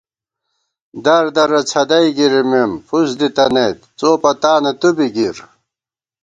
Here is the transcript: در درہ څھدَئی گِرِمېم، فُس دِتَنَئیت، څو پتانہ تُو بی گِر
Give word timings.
در 1.05 1.23
درہ 1.35 1.61
څھدَئی 1.69 2.09
گِرِمېم، 2.17 2.71
فُس 2.87 3.09
دِتَنَئیت، 3.19 3.77
څو 3.99 4.09
پتانہ 4.21 4.71
تُو 4.79 4.89
بی 4.97 5.07
گِر 5.15 5.37